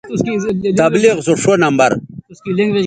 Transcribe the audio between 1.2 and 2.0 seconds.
سو ݜو نمبر